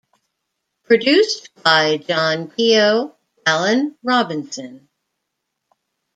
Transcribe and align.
Produced 0.85 1.49
by: 1.61 1.97
John 1.97 2.49
Keogh, 2.49 3.15
Alan 3.45 3.95
Robinson. 4.01 4.89